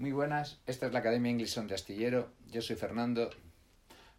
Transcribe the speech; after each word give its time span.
Muy 0.00 0.12
buenas, 0.12 0.56
esta 0.66 0.86
es 0.86 0.94
la 0.94 1.00
Academia 1.00 1.30
English 1.30 1.56
de 1.56 1.74
Astillero, 1.74 2.30
yo 2.50 2.62
soy 2.62 2.74
Fernando. 2.74 3.28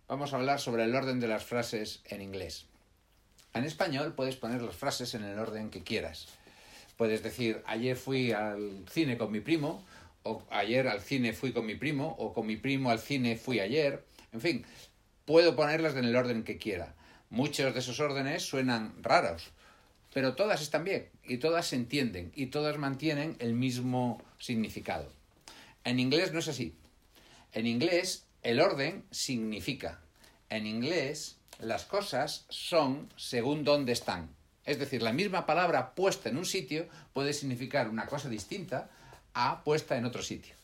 Vamos 0.07 0.31
a 0.31 0.35
hablar 0.35 0.59
sobre 0.59 0.83
el 0.83 0.93
orden 0.93 1.19
de 1.19 1.27
las 1.27 1.43
frases 1.43 2.03
en 2.05 2.21
inglés. 2.21 2.67
En 3.55 3.63
español 3.63 4.13
puedes 4.13 4.35
poner 4.35 4.61
las 4.61 4.75
frases 4.75 5.15
en 5.15 5.23
el 5.23 5.39
orden 5.39 5.71
que 5.71 5.81
quieras. 5.81 6.27
Puedes 6.97 7.23
decir, 7.23 7.63
ayer 7.65 7.97
fui 7.97 8.31
al 8.31 8.85
cine 8.91 9.17
con 9.17 9.31
mi 9.31 9.39
primo, 9.39 9.83
o 10.21 10.43
ayer 10.51 10.87
al 10.87 11.01
cine 11.01 11.33
fui 11.33 11.51
con 11.51 11.65
mi 11.65 11.73
primo, 11.73 12.15
o 12.19 12.31
con 12.31 12.45
mi 12.45 12.57
primo 12.57 12.91
al 12.91 12.99
cine 12.99 13.35
fui 13.35 13.59
ayer. 13.59 14.05
En 14.33 14.41
fin, 14.41 14.63
puedo 15.25 15.55
ponerlas 15.55 15.95
en 15.95 16.05
el 16.05 16.15
orden 16.15 16.43
que 16.43 16.59
quiera. 16.59 16.93
Muchos 17.31 17.73
de 17.73 17.79
esos 17.79 17.99
órdenes 17.99 18.43
suenan 18.43 18.93
raros, 19.01 19.49
pero 20.13 20.35
todas 20.35 20.61
están 20.61 20.83
bien 20.83 21.09
y 21.23 21.37
todas 21.37 21.65
se 21.65 21.75
entienden 21.75 22.31
y 22.35 22.45
todas 22.51 22.77
mantienen 22.77 23.35
el 23.39 23.55
mismo 23.55 24.23
significado. 24.37 25.20
En 25.83 25.99
inglés 25.99 26.31
no 26.31 26.39
es 26.39 26.47
así. 26.47 26.75
En 27.53 27.67
inglés 27.67 28.27
el 28.43 28.59
orden 28.59 29.05
significa. 29.11 30.01
En 30.49 30.65
inglés 30.65 31.37
las 31.59 31.85
cosas 31.85 32.45
son 32.49 33.11
según 33.15 33.63
dónde 33.63 33.91
están. 33.91 34.35
Es 34.65 34.79
decir, 34.79 35.01
la 35.01 35.13
misma 35.13 35.45
palabra 35.45 35.95
puesta 35.95 36.29
en 36.29 36.37
un 36.37 36.45
sitio 36.45 36.87
puede 37.13 37.33
significar 37.33 37.89
una 37.89 38.05
cosa 38.05 38.29
distinta 38.29 38.89
a 39.33 39.63
puesta 39.63 39.97
en 39.97 40.05
otro 40.05 40.21
sitio. 40.21 40.55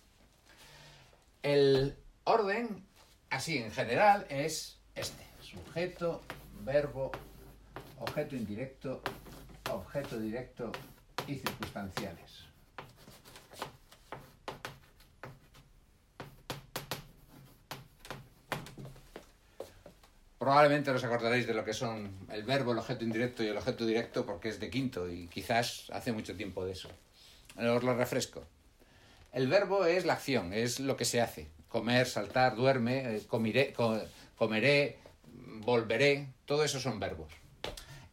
El 1.41 1.96
orden, 2.24 2.84
así 3.30 3.58
en 3.58 3.72
general, 3.72 4.26
es 4.30 4.77
este. 4.96 5.26
Sujeto, 5.41 6.22
verbo, 6.63 7.12
objeto 7.99 8.36
indirecto, 8.36 9.02
objeto 9.72 10.20
directo 10.20 10.72
y 11.26 11.36
circunstanciales. 11.36 12.48
Probablemente 20.48 20.91
os 20.91 21.03
acordaréis 21.03 21.45
de 21.45 21.53
lo 21.53 21.65
que 21.67 21.73
son 21.73 22.23
el 22.31 22.43
verbo, 22.43 22.71
el 22.71 22.77
objeto 22.77 23.03
indirecto 23.03 23.43
y 23.43 23.48
el 23.48 23.57
objeto 23.57 23.85
directo 23.85 24.26
porque 24.26 24.48
es 24.48 24.62
de 24.62 24.70
quinto 24.70 25.12
y 25.12 25.27
quizás 25.27 25.91
hace 25.91 26.13
mucho 26.13 26.37
tiempo 26.37 26.63
de 26.63 26.71
eso. 26.71 26.87
Os 27.57 27.84
lo 27.84 27.93
refresco. 27.93 28.48
El 29.34 29.49
verbo 29.49 29.85
es 29.85 30.05
la 30.05 30.13
acción, 30.13 30.53
es 30.53 30.79
lo 30.79 30.95
que 30.95 31.03
se 31.03 31.20
hace. 31.20 31.49
Comer, 31.68 32.07
saltar, 32.07 32.55
duerme, 32.55 33.18
eh, 33.18 33.23
comeré, 33.27 33.73
comeré, 34.37 34.99
volveré, 35.65 36.29
todo 36.45 36.63
eso 36.63 36.79
son 36.79 36.98
verbos. 36.98 37.34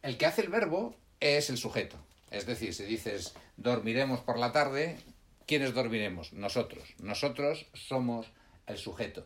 El 0.01 0.17
que 0.17 0.25
hace 0.25 0.41
el 0.41 0.49
verbo 0.49 0.93
es 1.21 1.49
el 1.49 1.57
sujeto. 1.57 1.95
Es 2.31 2.45
decir, 2.45 2.73
si 2.73 2.83
dices 2.83 3.33
dormiremos 3.55 4.19
por 4.19 4.37
la 4.37 4.51
tarde, 4.51 4.97
¿quiénes 5.47 5.73
dormiremos? 5.73 6.33
Nosotros. 6.33 6.95
Nosotros 6.99 7.67
somos 7.73 8.27
el 8.67 8.77
sujeto. 8.77 9.25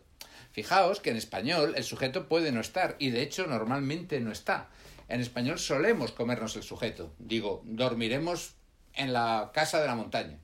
Fijaos 0.59 0.99
que 0.99 1.09
en 1.09 1.15
español 1.15 1.71
el 1.77 1.85
sujeto 1.85 2.27
puede 2.27 2.51
no 2.51 2.59
estar 2.59 2.97
y 2.99 3.11
de 3.11 3.21
hecho 3.21 3.47
normalmente 3.47 4.19
no 4.19 4.29
está. 4.29 4.67
En 5.07 5.21
español 5.21 5.57
solemos 5.57 6.11
comernos 6.11 6.57
el 6.57 6.63
sujeto. 6.63 7.13
Digo, 7.17 7.61
dormiremos 7.63 8.55
en 8.93 9.13
la 9.13 9.51
casa 9.53 9.79
de 9.79 9.87
la 9.87 9.95
montaña. 9.95 10.37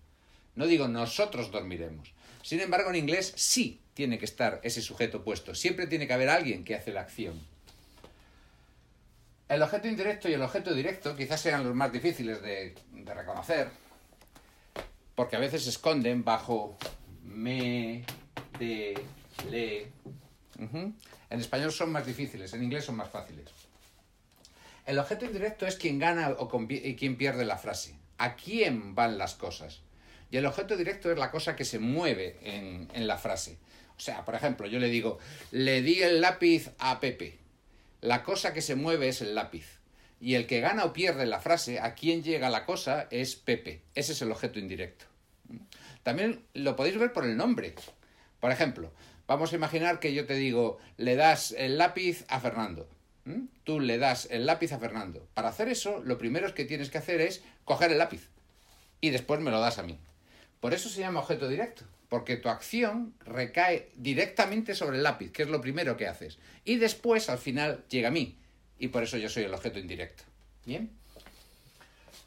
No 0.56 0.68
digo 0.68 0.88
nosotros 0.88 1.52
dormiremos. 1.52 2.14
Sin 2.44 2.62
embargo, 2.62 2.92
en 2.92 2.96
inglés 2.96 3.34
sí 3.36 3.82
tiene 3.94 4.18
que 4.18 4.24
estar 4.24 4.62
ese 4.64 4.82
sujeto 4.82 5.22
puesto. 5.22 5.54
Siempre 5.54 5.86
tiene 5.86 6.08
que 6.08 6.14
haber 6.14 6.30
alguien 6.30 6.64
que 6.64 6.76
hace 6.76 6.94
la 6.94 7.02
acción. 7.02 7.38
El 9.50 9.62
objeto 9.64 9.90
indirecto 9.90 10.30
y 10.30 10.34
el 10.34 10.42
objeto 10.42 10.74
directo 10.74 11.14
quizás 11.18 11.42
sean 11.42 11.66
los 11.66 11.76
más 11.76 11.92
difíciles 11.92 12.42
de, 12.42 12.74
reconocer, 13.06 13.68
porque 15.14 15.36
a 15.36 15.40
veces 15.40 15.66
se 15.66 15.72
esconden 15.72 16.24
bajo 16.24 16.78
me, 17.22 18.06
de, 18.58 18.98
le. 19.50 19.92
En 20.58 21.40
español 21.40 21.72
son 21.72 21.92
más 21.92 22.06
difíciles, 22.06 22.54
en 22.54 22.64
inglés 22.64 22.86
son 22.86 22.96
más 22.96 23.10
fáciles. 23.10 23.46
El 24.86 25.00
objeto 25.00 25.26
indirecto 25.26 25.66
es 25.66 25.76
quien 25.76 26.00
gana 26.00 26.30
o 26.30 26.48
quien 26.48 27.18
pierde 27.18 27.46
la 27.46 27.58
frase. 27.58 27.96
¿A 28.18 28.36
quién 28.36 28.96
van 28.96 29.18
las 29.18 29.36
cosas? 29.36 29.82
Y 30.32 30.38
el 30.38 30.46
objeto 30.46 30.78
directo 30.78 31.12
es 31.12 31.18
la 31.18 31.32
cosa 31.32 31.56
que 31.56 31.66
se 31.66 31.80
mueve 31.80 32.40
en 32.42 33.08
la 33.08 33.18
frase. 33.18 33.58
O 33.98 34.00
sea, 34.00 34.26
por 34.26 34.36
ejemplo, 34.36 34.68
yo 34.68 34.80
le 34.80 34.90
digo, 34.90 35.20
le 35.52 35.82
di 35.82 36.02
el 36.02 36.22
lápiz 36.22 36.70
a 36.80 37.00
Pepe. 37.00 37.38
La 38.02 38.24
cosa 38.24 38.54
que 38.54 38.62
se 38.62 38.76
mueve 38.76 39.08
es 39.08 39.22
el 39.22 39.36
lápiz. 39.36 39.80
Y 40.20 40.36
el 40.36 40.48
que 40.48 40.60
gana 40.60 40.86
o 40.86 40.94
pierde 40.94 41.26
la 41.26 41.40
frase, 41.40 41.80
a 41.80 41.94
quién 41.96 42.24
llega 42.24 42.50
la 42.50 42.66
cosa, 42.66 43.08
es 43.12 43.36
Pepe. 43.36 43.82
Ese 43.96 44.14
es 44.14 44.22
el 44.22 44.32
objeto 44.32 44.60
indirecto. 44.60 45.06
También 46.04 46.46
lo 46.54 46.76
podéis 46.76 46.98
ver 46.98 47.14
por 47.14 47.26
el 47.26 47.38
nombre. 47.38 47.74
Por 48.40 48.52
ejemplo, 48.52 48.92
Vamos 49.28 49.52
a 49.52 49.56
imaginar 49.56 50.00
que 50.00 50.14
yo 50.14 50.26
te 50.26 50.36
digo, 50.36 50.78
le 50.98 51.16
das 51.16 51.52
el 51.58 51.78
lápiz 51.78 52.26
a 52.28 52.40
Fernando. 52.40 52.88
Tú 53.64 53.80
le 53.80 53.98
das 53.98 54.28
el 54.30 54.46
lápiz 54.46 54.72
a 54.72 54.78
Fernando. 54.78 55.28
Para 55.34 55.50
hacer 55.50 55.68
eso, 55.68 56.04
lo 56.04 56.20
primero 56.20 56.54
que 56.54 56.66
tienes 56.66 56.92
que 56.92 57.00
hacer 57.00 57.22
es 57.22 57.44
coger 57.64 57.92
el 57.92 57.98
lápiz 57.98 58.30
y 59.02 59.10
después 59.10 59.40
me 59.40 59.52
lo 59.52 59.60
das 59.60 59.80
a 59.80 59.84
mí. 59.84 59.98
Por 60.60 60.74
eso 60.74 60.90
se 60.90 61.02
llama 61.02 61.20
objeto 61.20 61.48
directo, 61.48 61.84
porque 62.10 62.38
tu 62.38 62.50
acción 62.50 63.14
recae 63.26 63.90
directamente 63.96 64.76
sobre 64.76 64.98
el 64.98 65.04
lápiz, 65.04 65.32
que 65.32 65.44
es 65.44 65.50
lo 65.50 65.62
primero 65.62 65.98
que 65.98 66.08
haces. 66.08 66.38
Y 66.64 66.78
después, 66.78 67.30
al 67.30 67.38
final, 67.38 67.84
llega 67.90 68.10
a 68.10 68.12
mí. 68.12 68.36
Y 68.78 68.90
por 68.90 69.04
eso 69.04 69.18
yo 69.18 69.30
soy 69.30 69.44
el 69.44 69.54
objeto 69.54 69.80
indirecto. 69.80 70.24
¿Bien? 70.66 70.90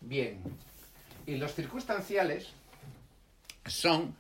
Bien. 0.01 0.41
Y 1.27 1.37
los 1.37 1.55
circunstanciales 1.55 2.49
son 3.67 4.17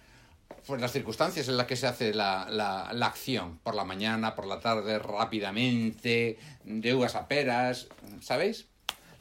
pues 0.66 0.80
las 0.80 0.92
circunstancias 0.92 1.48
en 1.48 1.56
las 1.56 1.66
que 1.66 1.76
se 1.76 1.86
hace 1.86 2.12
la, 2.12 2.46
la, 2.50 3.06
acción, 3.06 3.58
por 3.62 3.74
la 3.74 3.84
mañana, 3.84 4.34
por 4.34 4.46
la 4.46 4.60
tarde, 4.60 4.98
rápidamente, 4.98 6.38
de 6.64 6.94
uvas 6.94 7.14
a 7.14 7.26
peras, 7.26 7.88
¿sabéis? 8.20 8.66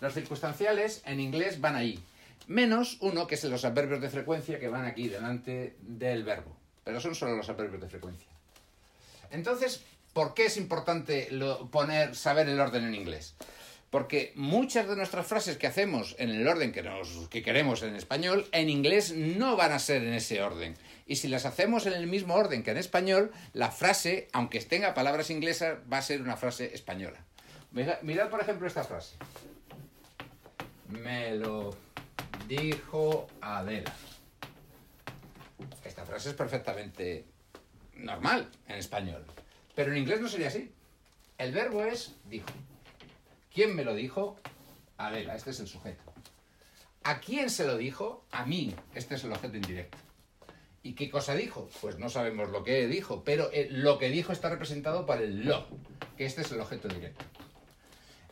Los 0.01 0.13
circunstanciales 0.13 1.01
en 1.05 1.19
inglés 1.19 1.61
van 1.61 1.75
ahí, 1.75 2.03
menos 2.47 2.97
uno 2.99 3.27
que 3.27 3.35
es 3.35 3.43
los 3.45 3.65
adverbios 3.65 4.01
de 4.01 4.09
frecuencia 4.09 4.59
que 4.59 4.67
van 4.67 4.85
aquí 4.85 5.07
delante 5.07 5.75
del 5.81 6.23
verbo, 6.23 6.55
pero 6.83 6.99
son 6.99 7.15
solo 7.15 7.35
los 7.35 7.49
adverbios 7.49 7.81
de 7.81 7.89
frecuencia. 7.89 8.27
Entonces, 9.31 9.83
¿por 10.13 10.33
qué 10.33 10.47
es 10.47 10.57
importante 10.57 11.29
poner, 11.71 12.15
saber 12.15 12.49
el 12.49 12.59
orden 12.59 12.85
en 12.85 12.95
inglés? 12.95 13.35
Porque 13.89 14.33
muchas 14.35 14.87
de 14.87 14.95
nuestras 14.97 15.25
frases 15.25 15.57
que 15.57 15.67
hacemos 15.67 16.15
en 16.19 16.29
el 16.29 16.45
orden 16.47 16.73
que, 16.73 16.83
nos, 16.83 17.29
que 17.29 17.41
queremos 17.41 17.83
en 17.83 17.95
español, 17.95 18.45
en 18.51 18.69
inglés 18.69 19.13
no 19.13 19.55
van 19.55 19.71
a 19.71 19.79
ser 19.79 20.03
en 20.03 20.13
ese 20.13 20.41
orden. 20.41 20.75
Y 21.05 21.15
si 21.15 21.29
las 21.29 21.45
hacemos 21.45 21.85
en 21.85 21.93
el 21.93 22.05
mismo 22.05 22.35
orden 22.35 22.63
que 22.63 22.71
en 22.71 22.77
español, 22.77 23.31
la 23.53 23.71
frase, 23.71 24.27
aunque 24.33 24.59
tenga 24.59 24.93
palabras 24.93 25.29
inglesas, 25.29 25.77
va 25.91 25.99
a 25.99 26.01
ser 26.01 26.21
una 26.21 26.35
frase 26.35 26.73
española. 26.73 27.23
Mirad, 27.71 28.29
por 28.29 28.41
ejemplo, 28.41 28.67
esta 28.67 28.83
frase. 28.83 29.15
Me 30.89 31.35
lo 31.35 31.75
dijo 32.47 33.27
Adela. 33.41 33.93
Esta 35.83 36.05
frase 36.05 36.29
es 36.29 36.35
perfectamente 36.35 37.25
normal 37.95 38.49
en 38.67 38.75
español. 38.75 39.25
Pero 39.75 39.91
en 39.91 39.97
inglés 39.97 40.21
no 40.21 40.27
sería 40.27 40.47
así. 40.47 40.71
El 41.37 41.51
verbo 41.51 41.83
es 41.83 42.15
dijo. 42.25 42.47
¿Quién 43.57 43.75
me 43.75 43.83
lo 43.83 43.95
dijo? 43.95 44.39
Adela, 44.99 45.35
este 45.35 45.49
es 45.49 45.59
el 45.59 45.67
sujeto. 45.67 46.03
¿A 47.03 47.19
quién 47.19 47.49
se 47.49 47.65
lo 47.65 47.75
dijo? 47.75 48.23
A 48.29 48.45
mí, 48.45 48.75
este 48.93 49.15
es 49.15 49.23
el 49.23 49.31
objeto 49.31 49.57
indirecto. 49.57 49.97
¿Y 50.83 50.93
qué 50.93 51.09
cosa 51.09 51.33
dijo? 51.33 51.67
Pues 51.81 51.97
no 51.97 52.07
sabemos 52.07 52.51
lo 52.51 52.63
que 52.63 52.85
dijo, 52.85 53.23
pero 53.23 53.49
eh, 53.51 53.67
lo 53.71 53.97
que 53.97 54.09
dijo 54.09 54.31
está 54.31 54.49
representado 54.49 55.07
por 55.07 55.19
el 55.19 55.43
lo, 55.43 55.65
que 56.17 56.27
este 56.27 56.43
es 56.43 56.51
el 56.51 56.61
objeto 56.61 56.87
directo. 56.87 57.25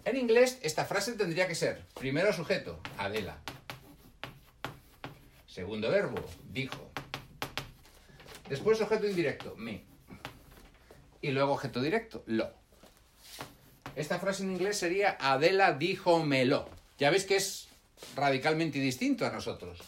En 0.03 0.15
inglés, 0.15 0.59
esta 0.61 0.85
frase 0.85 1.13
tendría 1.13 1.47
que 1.47 1.55
ser, 1.55 1.83
primero 1.95 2.31
sujeto, 2.31 2.79
Adela. 2.99 3.39
Segundo 5.47 5.89
verbo, 5.89 6.23
dijo. 6.51 6.91
Después 8.47 8.79
objeto 8.79 9.07
indirecto, 9.07 9.55
me. 9.57 9.85
Y 11.19 11.31
luego 11.31 11.53
objeto 11.53 11.81
directo, 11.81 12.21
lo. 12.28 12.53
Esta 13.95 14.19
frase 14.19 14.43
en 14.43 14.51
inglés 14.51 14.77
sería 14.77 15.17
Adela 15.19 15.73
dijo 15.73 16.23
melo. 16.23 16.69
Ya 16.99 17.09
veis 17.09 17.23
que 17.25 17.37
es 17.37 17.67
radicalmente 18.15 18.79
distinto 18.79 19.25
a 19.25 19.29
nosotros. 19.29 19.79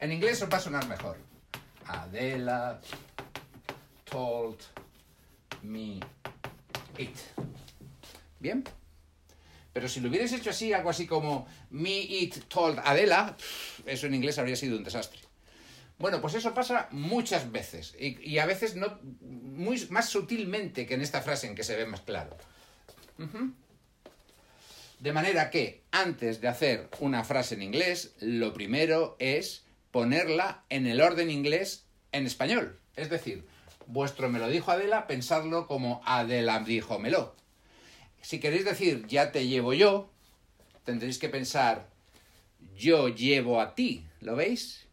En 0.00 0.10
inglés 0.12 0.42
os 0.42 0.50
va 0.52 0.56
a 0.56 0.60
sonar 0.60 0.86
mejor. 0.88 1.18
Adela 1.86 2.80
told 4.04 4.58
me 5.62 6.00
it. 6.98 7.16
¿Bien? 8.40 8.64
Pero 9.72 9.88
si 9.88 10.00
lo 10.00 10.08
hubierais 10.08 10.32
hecho 10.32 10.50
así, 10.50 10.72
algo 10.72 10.90
así 10.90 11.06
como 11.06 11.46
me 11.70 11.98
it 11.98 12.44
told 12.48 12.78
Adela, 12.84 13.36
eso 13.86 14.06
en 14.06 14.14
inglés 14.14 14.38
habría 14.38 14.56
sido 14.56 14.76
un 14.76 14.84
desastre. 14.84 15.20
Bueno, 15.98 16.20
pues 16.20 16.34
eso 16.34 16.52
pasa 16.54 16.88
muchas 16.90 17.52
veces 17.52 17.94
y, 17.98 18.38
a 18.38 18.46
veces 18.46 18.74
no, 18.74 18.98
muy, 19.22 19.86
más 19.90 20.08
sutilmente 20.08 20.86
que 20.86 20.94
en 20.94 21.02
esta 21.02 21.22
frase 21.22 21.46
en 21.46 21.54
que 21.54 21.62
se 21.62 21.76
ve 21.76 21.86
más 21.86 22.00
claro. 22.00 22.36
De 24.98 25.12
manera 25.12 25.50
que 25.50 25.82
antes 25.90 26.40
de 26.40 26.48
hacer 26.48 26.88
una 27.00 27.24
frase 27.24 27.54
en 27.54 27.62
inglés, 27.62 28.14
lo 28.20 28.52
primero 28.52 29.16
es 29.18 29.64
ponerla 29.90 30.64
en 30.70 30.86
el 30.86 31.00
orden 31.00 31.30
inglés 31.30 31.86
en 32.12 32.26
español. 32.26 32.78
Es 32.96 33.10
decir, 33.10 33.44
vuestro 33.86 34.28
me 34.28 34.38
lo 34.38 34.48
dijo 34.48 34.70
Adela, 34.70 35.06
pensadlo 35.06 35.66
como 35.66 36.00
Adela 36.04 36.60
dijo 36.60 36.98
melo. 36.98 37.34
Si 38.22 38.40
queréis 38.40 38.64
decir 38.64 39.06
ya 39.06 39.30
te 39.30 39.46
llevo 39.46 39.74
yo, 39.74 40.10
tendréis 40.84 41.18
que 41.18 41.28
pensar 41.28 41.88
yo 42.74 43.08
llevo 43.08 43.60
a 43.60 43.74
ti, 43.74 44.06
¿lo 44.20 44.34
veis? 44.34 44.86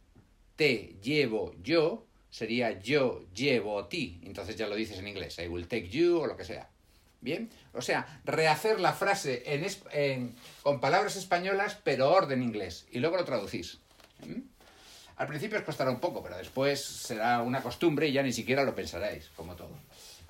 Te 0.56 0.96
llevo 1.02 1.54
yo 1.62 2.06
sería 2.32 2.80
yo 2.80 3.24
llevo 3.34 3.78
a 3.78 3.88
ti. 3.88 4.20
Entonces 4.24 4.56
ya 4.56 4.66
lo 4.66 4.74
dices 4.74 4.98
en 4.98 5.06
inglés, 5.06 5.38
I 5.38 5.48
will 5.48 5.68
take 5.68 5.88
you 5.88 6.18
o 6.18 6.26
lo 6.26 6.36
que 6.36 6.44
sea. 6.44 6.71
Bien, 7.22 7.50
o 7.72 7.80
sea, 7.80 8.20
rehacer 8.24 8.80
la 8.80 8.92
frase 8.92 9.44
en, 9.46 10.34
con 10.64 10.80
palabras 10.80 11.14
españolas, 11.14 11.78
pero 11.84 12.10
orden 12.10 12.42
inglés, 12.42 12.84
y 12.90 12.98
luego 12.98 13.16
lo 13.16 13.24
traducís. 13.24 13.78
¿Mm? 14.26 14.40
Al 15.16 15.28
principio 15.28 15.56
os 15.56 15.64
costará 15.64 15.92
un 15.92 16.00
poco, 16.00 16.20
pero 16.20 16.36
después 16.36 16.82
será 16.84 17.40
una 17.42 17.62
costumbre 17.62 18.08
y 18.08 18.12
ya 18.12 18.24
ni 18.24 18.32
siquiera 18.32 18.64
lo 18.64 18.74
pensaréis, 18.74 19.28
como 19.36 19.54
todo. 19.54 19.70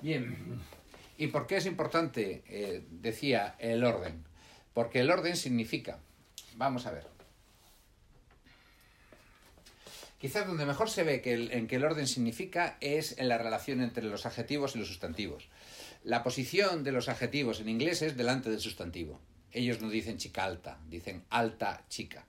Bien, 0.01 0.61
¿y 1.17 1.27
por 1.27 1.47
qué 1.47 1.57
es 1.57 1.65
importante, 1.65 2.43
eh, 2.47 2.85
decía, 2.91 3.55
el 3.57 3.83
orden? 3.83 4.23
Porque 4.75 4.99
el 4.99 5.09
orden 5.09 5.35
significa, 5.35 5.97
vamos 6.57 6.85
a 6.85 6.91
ver, 6.91 7.07
quizás 10.19 10.45
donde 10.45 10.67
mejor 10.67 10.91
se 10.91 11.03
ve 11.03 11.21
que 11.21 11.33
en 11.33 11.67
que 11.67 11.77
el 11.77 11.85
orden 11.85 12.05
significa 12.05 12.77
es 12.81 13.17
en 13.17 13.29
la 13.29 13.39
relación 13.39 13.81
entre 13.81 14.03
los 14.03 14.27
adjetivos 14.27 14.75
y 14.75 14.79
los 14.79 14.89
sustantivos. 14.89 15.47
La 16.03 16.21
posición 16.21 16.83
de 16.83 16.91
los 16.91 17.07
adjetivos 17.07 17.61
en 17.61 17.69
inglés 17.69 18.01
es 18.01 18.17
delante 18.17 18.49
del 18.49 18.59
sustantivo. 18.59 19.21
Ellos 19.53 19.79
no 19.79 19.89
dicen 19.89 20.17
chica 20.17 20.43
alta, 20.43 20.77
dicen 20.89 21.23
alta 21.29 21.85
chica. 21.87 22.25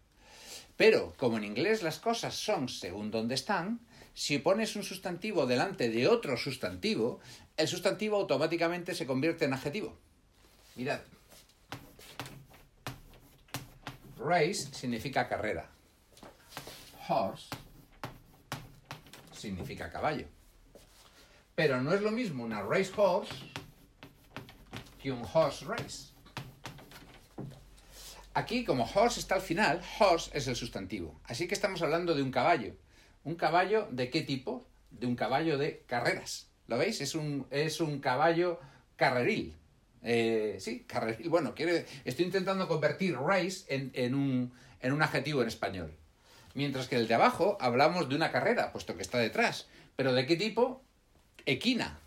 Pero 0.76 1.12
como 1.16 1.38
en 1.38 1.44
inglés 1.44 1.82
las 1.82 1.98
cosas 1.98 2.36
son 2.36 2.68
según 2.68 3.10
donde 3.10 3.34
están, 3.34 3.80
si 4.14 4.38
pones 4.38 4.76
un 4.76 4.84
sustantivo 4.84 5.46
delante 5.46 5.90
de 5.90 6.06
otro 6.06 6.36
sustantivo, 6.36 7.18
el 7.56 7.66
sustantivo 7.66 8.16
automáticamente 8.16 8.94
se 8.94 9.06
convierte 9.06 9.44
en 9.44 9.54
adjetivo. 9.54 9.98
Mirad. 10.76 11.00
Race 14.18 14.68
significa 14.72 15.28
carrera. 15.28 15.68
Horse 17.08 17.48
significa 19.36 19.90
caballo. 19.90 20.26
Pero 21.56 21.82
no 21.82 21.92
es 21.92 22.02
lo 22.02 22.12
mismo 22.12 22.44
una 22.44 22.62
race 22.62 22.92
horse 22.96 23.34
un 25.10 25.22
horse 25.32 25.64
race. 25.64 26.14
Aquí, 28.34 28.64
como 28.64 28.84
horse 28.84 29.20
está 29.20 29.36
al 29.36 29.40
final, 29.40 29.80
horse 30.00 30.30
es 30.34 30.48
el 30.48 30.56
sustantivo. 30.56 31.20
Así 31.24 31.46
que 31.46 31.54
estamos 31.54 31.82
hablando 31.82 32.14
de 32.14 32.22
un 32.22 32.32
caballo. 32.32 32.74
¿Un 33.22 33.36
caballo 33.36 33.86
de 33.90 34.10
qué 34.10 34.22
tipo? 34.22 34.66
De 34.90 35.06
un 35.06 35.14
caballo 35.14 35.56
de 35.56 35.84
carreras. 35.86 36.48
¿Lo 36.66 36.78
veis? 36.78 37.00
Es 37.00 37.14
un, 37.14 37.46
es 37.50 37.80
un 37.80 38.00
caballo 38.00 38.58
carreril. 38.96 39.54
Eh, 40.02 40.56
sí, 40.58 40.84
carreril. 40.86 41.28
Bueno, 41.28 41.54
quiere, 41.54 41.86
estoy 42.04 42.24
intentando 42.24 42.66
convertir 42.66 43.16
race 43.16 43.64
en, 43.68 44.14
un, 44.14 44.52
en 44.80 44.92
un 44.92 45.02
adjetivo 45.02 45.42
en 45.42 45.48
español. 45.48 45.94
Mientras 46.54 46.88
que 46.88 46.96
el 46.96 47.08
de 47.08 47.14
abajo 47.14 47.56
hablamos 47.60 48.08
de 48.08 48.16
una 48.16 48.30
carrera, 48.30 48.72
puesto 48.72 48.96
que 48.96 49.02
está 49.02 49.18
detrás. 49.18 49.66
¿Pero 49.96 50.12
de 50.12 50.26
qué 50.26 50.36
tipo? 50.36 50.82
Equina. 51.46 51.98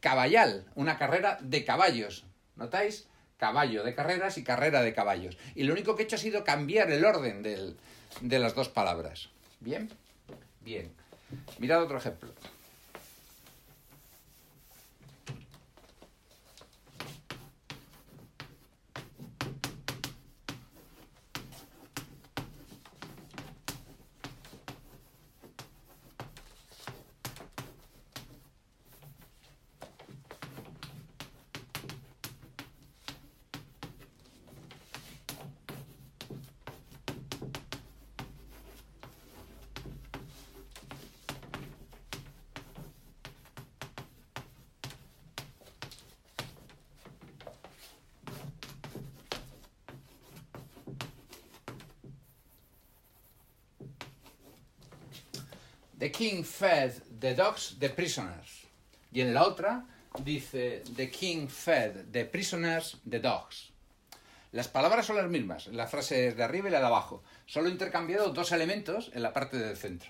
Caballal, 0.00 0.66
una 0.74 0.98
carrera 0.98 1.38
de 1.40 1.64
caballos. 1.64 2.24
¿Notáis? 2.56 3.06
Caballo 3.38 3.82
de 3.84 3.94
carreras 3.94 4.36
y 4.38 4.44
carrera 4.44 4.82
de 4.82 4.92
caballos. 4.92 5.38
Y 5.54 5.62
lo 5.64 5.72
único 5.72 5.96
que 5.96 6.02
he 6.02 6.04
hecho 6.04 6.16
ha 6.16 6.18
sido 6.18 6.44
cambiar 6.44 6.90
el 6.90 7.04
orden 7.04 7.42
de 7.42 8.38
las 8.38 8.54
dos 8.54 8.68
palabras. 8.68 9.30
¿Bien? 9.60 9.88
Bien. 10.60 10.92
Mirad 11.58 11.82
otro 11.82 11.98
ejemplo. 11.98 12.32
The 56.00 56.10
king 56.10 56.44
fed 56.44 56.94
the 57.20 57.34
dogs 57.34 57.76
the 57.78 57.90
prisoners. 57.90 58.64
Y 59.12 59.20
en 59.20 59.34
la 59.34 59.44
otra 59.44 59.84
dice 60.24 60.82
The 60.96 61.10
king 61.10 61.46
fed 61.46 62.10
the 62.10 62.24
prisoners 62.24 62.96
the 63.08 63.20
dogs. 63.20 63.70
Las 64.52 64.68
palabras 64.68 65.04
son 65.04 65.16
las 65.16 65.28
mismas, 65.28 65.66
la 65.66 65.86
frase 65.86 66.28
es 66.28 66.36
de 66.36 66.42
arriba 66.42 66.68
y 66.68 66.72
la 66.72 66.80
de 66.80 66.86
abajo. 66.86 67.22
Solo 67.44 67.68
he 67.68 67.70
intercambiado 67.70 68.30
dos 68.30 68.50
elementos 68.50 69.10
en 69.12 69.22
la 69.22 69.34
parte 69.34 69.58
del 69.58 69.76
centro. 69.76 70.08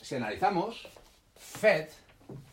Si 0.00 0.14
analizamos, 0.14 0.88
fed 1.36 1.88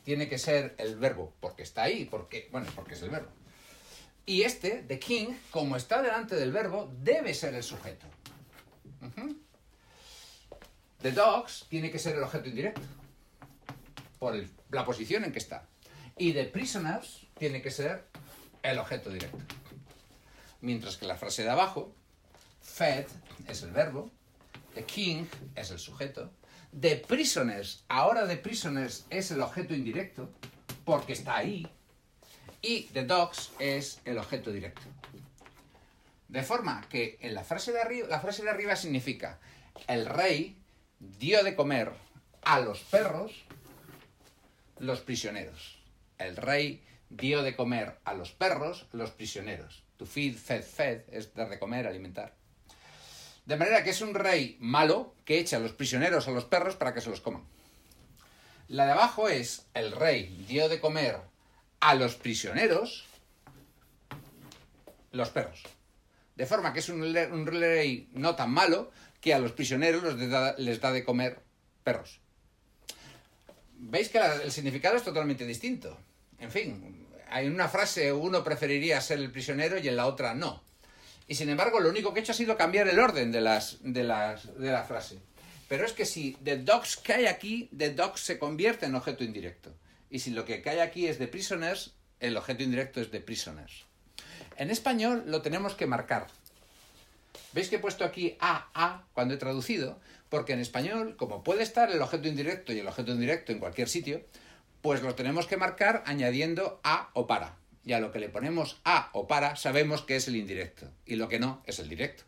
tiene 0.04 0.28
que 0.28 0.38
ser 0.38 0.76
el 0.80 0.98
verbo, 0.98 1.34
porque 1.40 1.64
está 1.64 1.84
ahí, 1.84 2.04
porque, 2.04 2.50
bueno, 2.52 2.68
porque 2.76 2.96
es 2.96 3.02
el 3.02 3.12
verbo. 3.12 3.32
Y 4.26 4.42
este, 4.42 4.84
the 4.88 5.00
king, 5.00 5.30
como 5.52 5.78
está 5.78 6.02
delante 6.02 6.36
del 6.36 6.52
verbo, 6.52 6.92
debe 7.02 7.34
ser 7.34 7.56
el 7.56 7.64
sujeto. 7.64 8.06
The 11.04 11.12
dogs 11.12 11.66
tiene 11.68 11.92
que 11.92 12.00
ser 12.00 12.16
el 12.16 12.24
objeto 12.24 12.48
indirecto, 12.48 12.82
por 14.20 14.42
la 14.72 14.86
posición 14.86 15.26
en 15.26 15.34
que 15.34 15.40
está. 15.40 15.68
Y 16.18 16.32
the 16.32 16.46
prisoners 16.46 17.28
tiene 17.38 17.62
que 17.62 17.72
ser 17.72 18.08
el 18.62 18.80
objeto 18.80 19.10
directo. 19.10 19.38
Mientras 20.62 20.96
que 20.96 21.06
la 21.06 21.18
frase 21.18 21.44
de 21.44 21.50
abajo, 21.50 21.94
fed 22.62 23.06
es 23.50 23.64
el 23.64 23.72
verbo, 23.72 24.12
the 24.76 24.86
king 24.86 25.26
es 25.56 25.72
el 25.72 25.80
sujeto, 25.80 26.32
the 26.80 26.96
prisoners, 26.96 27.84
ahora 27.90 28.26
the 28.26 28.38
prisoners 28.38 29.06
es 29.10 29.30
el 29.32 29.42
objeto 29.42 29.74
indirecto, 29.74 30.32
porque 30.86 31.12
está 31.12 31.36
ahí, 31.36 31.68
y 32.62 32.84
the 32.94 33.04
dogs 33.04 33.52
es 33.60 34.00
el 34.06 34.18
objeto 34.18 34.54
directo. 34.54 34.84
De 36.30 36.44
forma 36.44 36.88
que 36.88 37.18
en 37.20 37.34
la 37.34 37.44
frase 37.44 37.74
de 37.74 37.82
arriba, 37.82 38.08
la 38.08 38.22
frase 38.22 38.42
de 38.42 38.52
arriba 38.52 38.78
significa 38.78 39.42
el 39.88 40.06
rey 40.06 40.63
dio 41.20 41.44
de 41.44 41.56
comer 41.56 41.92
a 42.44 42.60
los 42.60 42.80
perros 42.82 43.46
los 44.80 45.02
prisioneros. 45.02 45.80
El 46.18 46.36
rey 46.36 46.84
dio 47.10 47.44
de 47.44 47.56
comer 47.56 48.00
a 48.06 48.14
los 48.14 48.32
perros 48.32 48.88
los 48.92 49.12
prisioneros. 49.12 49.84
To 49.98 50.06
feed, 50.06 50.36
fed, 50.36 50.64
fed 50.64 51.02
es 51.12 51.34
dar 51.34 51.50
de 51.50 51.60
comer, 51.60 51.88
alimentar. 51.88 52.36
De 53.46 53.58
manera 53.58 53.84
que 53.84 53.92
es 53.92 54.02
un 54.02 54.14
rey 54.14 54.58
malo 54.60 55.16
que 55.26 55.40
echa 55.40 55.58
a 55.58 55.60
los 55.60 55.74
prisioneros 55.74 56.28
a 56.28 56.32
los 56.32 56.46
perros 56.46 56.76
para 56.76 56.94
que 56.94 57.02
se 57.02 57.10
los 57.10 57.22
coman. 57.22 57.44
La 58.68 58.86
de 58.86 58.94
abajo 58.94 59.28
es 59.28 59.68
el 59.74 59.92
rey 59.92 60.46
dio 60.48 60.70
de 60.70 60.80
comer 60.80 61.20
a 61.80 61.96
los 61.96 62.16
prisioneros 62.16 63.06
los 65.12 65.30
perros. 65.30 65.62
De 66.36 66.46
forma 66.46 66.74
que 66.74 66.80
es 66.80 66.90
un, 66.90 67.02
un 67.04 67.46
rey 67.46 68.10
no 68.14 68.36
tan 68.36 68.52
malo 68.52 68.92
que 69.24 69.34
a 69.34 69.40
los 69.40 69.54
prisioneros 69.54 70.04
les 70.58 70.82
da, 70.82 70.92
de 70.92 71.04
comer 71.06 71.40
perros. 71.82 72.20
Veis 73.80 74.10
que 74.10 74.20
el 74.20 74.52
significado 74.52 74.98
es 74.98 75.04
totalmente 75.04 75.46
distinto. 75.46 75.98
En 76.40 76.52
fin, 76.52 77.08
en 77.32 77.54
una 77.54 77.70
frase 77.70 78.12
uno 78.12 78.44
preferiría 78.44 79.00
ser 79.00 79.20
el 79.20 79.32
prisionero 79.32 79.80
y 79.80 79.88
en 79.88 79.96
la 79.96 80.08
otra 80.08 80.36
no. 80.36 80.62
Y 81.26 81.36
sin 81.36 81.48
embargo, 81.48 81.80
lo 81.80 81.90
único 81.90 82.14
que 82.14 82.20
he 82.20 82.24
hecho 82.24 82.34
ha 82.34 82.36
sido 82.36 82.58
cambiar 82.58 82.90
el 82.90 83.00
orden 83.00 83.32
de, 83.32 83.40
las, 83.40 83.78
de, 83.82 84.04
la 84.04 84.84
frase. 84.86 85.20
Pero 85.70 85.86
es 85.86 85.94
que 85.94 86.06
si 86.06 86.34
the 86.44 86.58
dogs 86.58 86.98
cae 86.98 87.30
aquí, 87.30 87.70
the 87.76 87.92
dogs 87.94 88.20
se 88.20 88.38
convierte 88.38 88.88
en 88.88 88.96
objeto 88.96 89.24
indirecto. 89.24 89.74
Y 90.10 90.20
si 90.20 90.32
lo 90.32 90.44
que 90.44 90.62
cae 90.62 90.82
aquí 90.82 91.08
es 91.08 91.18
de 91.18 91.30
prisoners, 91.30 91.94
el 92.20 92.36
objeto 92.36 92.64
indirecto 92.64 93.00
es 93.00 93.10
de 93.10 93.22
prisoners. 93.22 93.86
En 94.58 94.70
español 94.70 95.24
lo 95.28 95.42
tenemos 95.42 95.76
que 95.76 95.88
marcar. 95.88 96.28
¿Veis 97.54 97.70
que 97.70 97.78
he 97.78 97.80
puesto 97.80 98.04
aquí 98.06 98.38
a, 98.40 98.70
a 98.74 99.06
cuando 99.14 99.34
he 99.34 99.38
traducido? 99.38 100.00
Porque 100.30 100.54
en 100.54 100.60
español, 100.60 101.16
como 101.18 101.44
puede 101.44 101.64
estar 101.64 101.92
el 101.92 102.02
objeto 102.02 102.28
indirecto 102.28 102.74
y 102.74 102.80
el 102.80 102.88
objeto 102.88 103.12
indirecto 103.12 103.52
en 103.52 103.60
cualquier 103.60 103.90
sitio, 103.90 104.24
pues 104.82 105.02
lo 105.02 105.16
tenemos 105.16 105.48
que 105.48 105.58
marcar 105.58 106.04
añadiendo 106.06 106.80
a 106.84 107.10
o 107.14 107.28
para. 107.28 107.58
Y 107.86 107.94
a 107.94 108.00
lo 108.00 108.12
que 108.12 108.20
le 108.20 108.30
ponemos 108.30 108.80
a 108.84 109.10
o 109.14 109.28
para 109.28 109.56
sabemos 109.56 110.02
que 110.02 110.16
es 110.16 110.28
el 110.28 110.36
indirecto 110.36 110.90
y 111.06 111.16
lo 111.16 111.28
que 111.28 111.40
no 111.40 111.62
es 111.66 111.80
el 111.80 111.90
directo. 111.90 112.24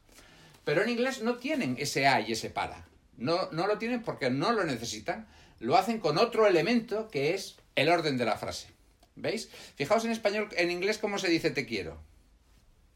Pero 0.64 0.84
en 0.84 0.90
inglés 0.90 1.22
no 1.22 1.38
tienen 1.38 1.76
ese 1.80 2.08
a 2.08 2.20
y 2.22 2.32
ese 2.32 2.50
para. 2.50 2.86
No, 3.18 3.50
no 3.52 3.68
lo 3.68 3.78
tienen 3.78 4.02
porque 4.04 4.30
no 4.30 4.52
lo 4.52 4.64
necesitan. 4.64 5.28
lo 5.60 5.78
hacen 5.78 6.00
con 6.00 6.18
otro 6.18 6.48
elemento 6.48 7.10
que 7.10 7.34
es 7.34 7.58
el 7.76 7.90
orden 7.90 8.18
de 8.18 8.26
la 8.26 8.38
frase. 8.38 8.68
¿Veis? 9.16 9.50
Fijaos 9.76 10.04
en 10.06 10.12
español, 10.12 10.50
en 10.58 10.72
inglés, 10.72 10.98
cómo 10.98 11.18
se 11.18 11.30
dice 11.30 11.52
te 11.52 11.66
quiero. 11.66 11.98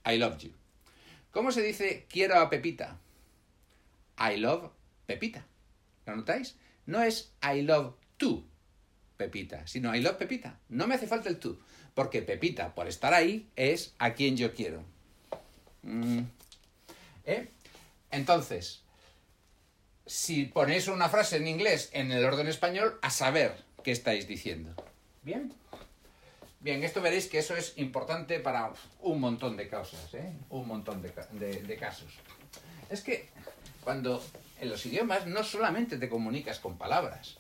I 0.05 0.17
love 0.17 0.37
you. 0.39 0.51
¿Cómo 1.31 1.51
se 1.51 1.62
dice 1.62 2.05
quiero 2.09 2.39
a 2.39 2.50
Pepita? 2.50 3.00
I 4.17 4.38
love 4.38 4.71
Pepita. 5.05 5.45
¿Lo 6.05 6.15
notáis? 6.15 6.55
No 6.86 7.01
es 7.01 7.33
I 7.43 7.62
love 7.62 7.95
tú, 8.17 8.48
Pepita, 9.17 9.67
sino 9.67 9.95
I 9.95 10.01
love 10.01 10.17
Pepita. 10.17 10.59
No 10.69 10.88
me 10.88 10.95
hace 10.95 11.07
falta 11.07 11.29
el 11.29 11.39
tú, 11.39 11.59
porque 11.93 12.21
Pepita, 12.21 12.74
por 12.74 12.88
estar 12.88 13.13
ahí, 13.13 13.50
es 13.55 13.93
a 14.00 14.13
quien 14.13 14.38
yo 14.38 14.53
quiero. 14.53 14.83
Mm. 15.83 16.21
¿Eh? 17.25 17.50
Entonces, 18.12 18.81
si 20.05 20.45
ponéis 20.45 20.88
una 20.88 21.09
frase 21.09 21.38
en 21.38 21.48
inglés 21.48 21.89
en 21.93 22.12
el 22.12 22.25
orden 22.25 22.48
español, 22.48 22.98
a 23.01 23.12
saber 23.12 23.63
qué 23.83 23.91
estáis 23.91 24.27
diciendo. 24.27 24.74
¿Bien? 25.21 25.53
Bien, 26.61 26.83
esto 26.83 27.01
veréis 27.01 27.27
que 27.27 27.39
eso 27.39 27.55
es 27.55 27.73
importante 27.77 28.39
para 28.39 28.73
un 29.01 29.21
montón 29.21 29.55
de 29.55 29.69
causas, 29.69 30.13
¿eh? 30.13 30.33
Un 30.49 30.67
montón 30.67 31.01
de, 31.01 31.77
casos. 31.77 32.13
Es 32.89 33.01
que 33.01 33.29
cuando 33.83 34.21
en 34.59 34.69
los 34.69 34.85
idiomas 34.85 35.25
no 35.25 35.43
solamente 35.43 35.97
te 35.97 36.09
comunicas 36.09 36.59
con 36.59 36.77
palabras, 36.77 37.37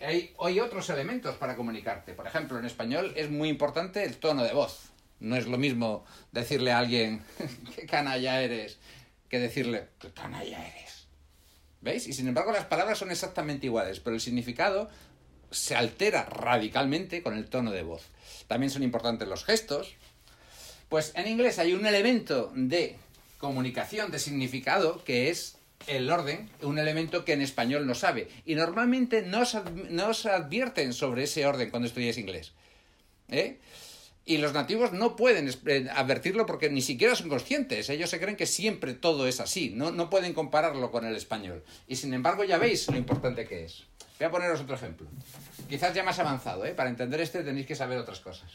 hay, 0.00 0.34
hay, 0.40 0.60
otros 0.60 0.88
elementos 0.88 1.36
para 1.36 1.54
comunicarte. 1.54 2.14
Por 2.14 2.26
ejemplo, 2.26 2.58
en 2.58 2.64
español 2.64 3.12
es 3.14 3.30
muy 3.30 3.50
importante 3.50 4.04
el 4.04 4.16
tono 4.16 4.42
de 4.42 4.54
voz. 4.54 4.90
No 5.20 5.36
es 5.36 5.46
lo 5.46 5.58
mismo 5.58 6.04
decirle 6.32 6.72
a 6.72 6.78
alguien 6.78 7.22
qué 7.76 7.86
canalla 7.86 8.40
eres 8.40 8.78
que 9.32 9.38
decirle 9.38 9.88
qué 9.98 10.12
canalla 10.12 10.66
eres. 10.66 11.06
¿Veis? 11.80 12.06
Y 12.06 12.12
sin 12.12 12.28
embargo 12.28 12.52
las 12.52 12.66
palabras 12.66 12.98
son 12.98 13.10
exactamente 13.10 13.66
iguales, 13.66 13.98
pero 13.98 14.14
el 14.14 14.20
significado 14.20 14.90
se 15.52 15.76
altera 15.76 16.24
radicalmente 16.24 17.22
con 17.22 17.36
el 17.36 17.48
tono 17.48 17.70
de 17.70 17.82
voz. 17.82 18.02
También 18.48 18.70
son 18.70 18.82
importantes 18.82 19.28
los 19.28 19.44
gestos. 19.44 19.94
Pues 20.88 21.12
en 21.14 21.28
inglés 21.28 21.58
hay 21.58 21.72
un 21.72 21.86
elemento 21.86 22.52
de 22.54 22.96
comunicación, 23.38 24.10
de 24.10 24.18
significado, 24.18 25.02
que 25.04 25.30
es 25.30 25.56
el 25.86 26.10
orden, 26.10 26.48
un 26.62 26.78
elemento 26.78 27.24
que 27.24 27.32
en 27.32 27.42
español 27.42 27.86
no 27.86 27.94
sabe. 27.94 28.28
Y 28.46 28.54
normalmente 28.54 29.22
no 29.22 29.40
os, 29.40 30.26
advierten 30.26 30.92
sobre 30.92 31.24
ese 31.24 31.46
orden 31.46 31.70
cuando 31.70 31.88
estudiáis 31.88 32.18
inglés. 32.18 32.52
¿Eh? 33.28 33.58
Y 34.24 34.38
los 34.38 34.52
nativos 34.52 34.92
no 34.92 35.16
pueden 35.16 35.50
eh, 35.66 35.88
advertirlo 35.92 36.46
porque 36.46 36.70
ni 36.70 36.82
siquiera 36.82 37.16
son 37.16 37.28
conscientes. 37.28 37.90
Ellos 37.90 38.10
se 38.10 38.20
creen 38.20 38.36
que 38.36 38.46
siempre 38.46 38.94
todo 38.94 39.26
es 39.26 39.40
así. 39.40 39.72
No, 39.74 39.90
no 39.90 40.10
pueden 40.10 40.32
compararlo 40.32 40.92
con 40.92 41.04
el 41.04 41.16
español. 41.16 41.64
Y 41.88 41.96
sin 41.96 42.14
embargo 42.14 42.44
ya 42.44 42.58
veis 42.58 42.88
lo 42.88 42.96
importante 42.96 43.46
que 43.48 43.64
es. 43.64 43.84
Voy 44.22 44.28
a 44.28 44.30
poneros 44.30 44.60
otro 44.60 44.76
ejemplo. 44.76 45.08
Quizás 45.68 45.92
ya 45.92 46.04
más 46.04 46.16
avanzado, 46.20 46.64
¿eh? 46.64 46.74
Para 46.74 46.88
entender 46.88 47.20
este 47.20 47.42
tenéis 47.42 47.66
que 47.66 47.74
saber 47.74 47.98
otras 47.98 48.20
cosas. 48.20 48.52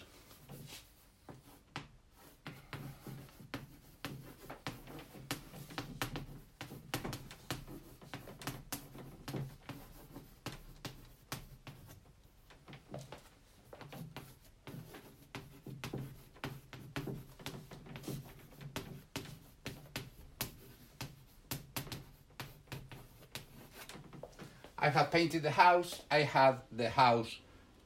I 24.79 24.89
have 24.89 25.09
painted 25.09 25.41
the 25.41 25.51
house, 25.51 26.03
I 26.11 26.23
have 26.23 26.59
the 26.71 26.89
house 26.89 27.39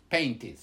painted. 0.10 0.57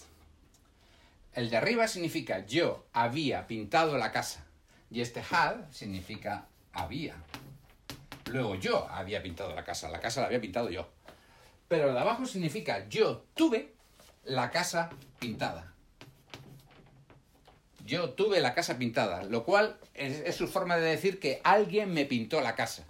El 1.35 1.49
de 1.49 1.56
arriba 1.56 1.88
significa 1.88 2.44
yo 2.47 2.85
había 2.92 3.47
pintado 3.47 3.97
la 3.97 4.12
casa 4.12 4.44
y 4.90 5.00
este 5.00 5.20
had 5.20 5.70
significa 5.73 6.47
había. 6.73 7.14
Luego 8.26 8.56
yo 8.56 8.87
había 8.90 9.23
pintado 9.23 9.54
la 9.54 9.64
casa, 9.64 9.88
la 9.88 10.00
casa 10.00 10.20
la 10.20 10.26
había 10.26 10.40
pintado 10.40 10.68
yo. 10.68 10.88
Pero 11.66 11.88
el 11.88 11.94
de 11.94 12.00
abajo 12.00 12.26
significa 12.26 12.87
yo 12.88 13.25
tuve 13.35 13.73
la 14.25 14.50
casa 14.50 14.90
pintada. 15.18 15.73
Yo 17.87 18.11
tuve 18.11 18.40
la 18.40 18.52
casa 18.52 18.76
pintada, 18.76 19.23
lo 19.23 19.44
cual 19.44 19.78
es, 19.94 20.20
es, 20.20 20.37
su 20.37 20.47
forma 20.47 20.76
de 20.76 20.90
decir 20.90 21.18
que 21.18 21.40
alguien 21.42 21.94
me 21.94 22.04
pintó 22.04 22.42
la 22.42 22.54
casa. 22.54 22.85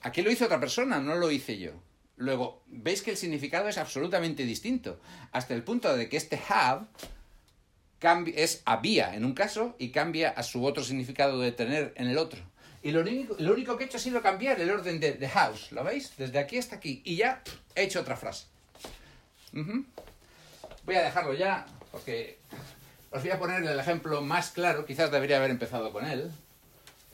Aquí 0.00 0.22
lo 0.22 0.30
hizo 0.30 0.46
otra 0.46 0.58
persona, 0.58 0.98
no 0.98 1.14
lo 1.16 1.30
hice 1.30 1.58
yo. 1.58 1.72
Luego, 2.18 2.62
veis 2.66 3.00
que 3.00 3.12
el 3.12 3.16
significado 3.16 3.68
es 3.68 3.78
absolutamente 3.78 4.44
distinto, 4.44 4.98
hasta 5.30 5.54
el 5.54 5.62
punto 5.62 5.96
de 5.96 6.08
que 6.08 6.16
este 6.16 6.40
have 6.48 6.86
es 8.34 8.62
había 8.64 9.14
en 9.14 9.24
un 9.24 9.34
caso 9.34 9.76
y 9.78 9.90
cambia 9.90 10.30
a 10.30 10.42
su 10.42 10.64
otro 10.64 10.82
significado 10.82 11.40
de 11.40 11.52
tener 11.52 11.94
en 11.96 12.08
el 12.08 12.18
otro. 12.18 12.40
Y 12.82 12.90
lo 12.90 13.00
único, 13.00 13.36
lo 13.38 13.54
único 13.54 13.76
que 13.76 13.84
he 13.84 13.86
hecho 13.86 13.98
ha 13.98 14.00
sido 14.00 14.20
cambiar 14.20 14.60
el 14.60 14.70
orden 14.70 14.98
de, 14.98 15.12
the 15.12 15.28
house, 15.28 15.70
¿lo 15.70 15.84
veis? 15.84 16.12
Desde 16.16 16.38
aquí 16.40 16.58
hasta 16.58 16.76
aquí. 16.76 17.02
Y 17.04 17.16
ya 17.16 17.42
he 17.76 17.84
hecho 17.84 18.00
otra 18.00 18.16
frase. 18.16 18.46
Voy 19.52 20.94
a 20.94 21.02
dejarlo 21.02 21.34
ya, 21.34 21.66
porque 21.92 22.38
os 23.10 23.22
voy 23.22 23.30
a 23.30 23.38
poner 23.38 23.62
el 23.62 23.78
ejemplo 23.78 24.22
más 24.22 24.50
claro, 24.50 24.84
quizás 24.84 25.10
debería 25.10 25.36
haber 25.36 25.50
empezado 25.50 25.92
con 25.92 26.04
él. 26.04 26.30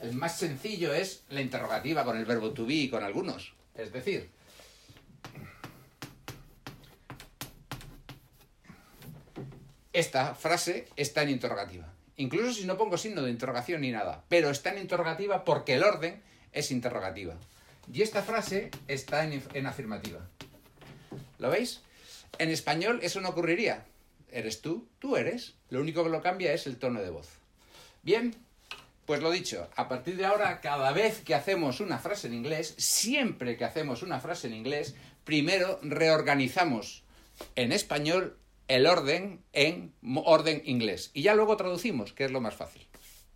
El 0.01 0.15
más 0.15 0.39
sencillo 0.39 0.95
es 0.95 1.25
la 1.29 1.43
interrogativa 1.43 2.05
con 2.05 2.17
el 2.17 2.25
verbo 2.25 2.53
to 2.53 2.67
be 2.67 2.75
y 2.75 2.89
con 2.89 3.05
algunos. 3.05 3.55
Es 3.75 3.93
decir, 3.93 4.31
esta 9.95 10.35
frase 10.35 10.89
está 10.97 11.23
en 11.23 11.31
interrogativa. 11.31 11.91
Incluso 12.17 12.53
si 12.53 12.67
no 12.67 12.77
pongo 12.77 12.99
signo 12.99 13.23
de 13.23 13.31
interrogación 13.31 13.81
ni 13.81 13.91
nada. 13.91 14.25
Pero 14.29 14.51
está 14.51 14.71
en 14.73 14.79
interrogativa 14.79 15.45
porque 15.45 15.75
el 15.75 15.85
orden 15.85 16.21
es 16.53 16.71
interrogativa. 16.71 17.35
Y 17.93 18.03
esta 18.03 18.23
frase 18.23 18.71
está 18.89 19.25
en, 19.25 19.67
afirmativa. 19.67 20.21
¿Lo 21.39 21.51
veis? 21.51 21.81
En 22.39 22.51
español 22.51 23.01
eso 23.03 23.21
no 23.21 23.31
ocurriría. 23.31 23.85
Eres 24.31 24.61
tú, 24.61 24.89
tú 24.99 25.17
eres. 25.17 25.55
Lo 25.71 25.81
único 25.81 26.03
que 26.03 26.11
lo 26.11 26.23
cambia 26.23 26.53
es 26.53 26.67
el 26.67 26.77
tono 26.77 27.01
de 27.01 27.11
voz. 27.11 27.29
Bien, 28.03 28.35
pues 29.07 29.23
lo 29.23 29.31
dicho, 29.31 29.69
a 29.77 29.89
partir 29.89 30.17
de 30.17 30.27
ahora, 30.27 30.61
cada 30.61 30.93
vez 30.93 31.21
que 31.21 31.35
hacemos 31.35 31.81
una 31.81 31.99
frase 31.99 32.27
en 32.27 32.35
inglés, 32.35 32.75
siempre 32.79 33.57
que 33.57 33.65
hacemos 33.65 34.03
una 34.03 34.19
frase 34.19 34.49
en 34.49 34.55
inglés, 34.55 34.95
primero 35.25 35.79
reorganizamos 35.83 37.03
en 37.55 37.73
español 37.73 38.39
el 38.69 38.87
orden 38.87 39.43
en 39.53 39.95
orden 40.25 40.63
inglés. 40.65 41.11
Y 41.15 41.23
ya 41.23 41.35
luego 41.35 41.57
traducimos, 41.57 42.13
que 42.13 42.25
es 42.25 42.31
lo 42.31 42.41
más 42.41 42.55
fácil. 42.55 42.87